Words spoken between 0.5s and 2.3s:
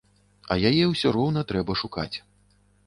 А яе ўсё роўна трэба шукаць.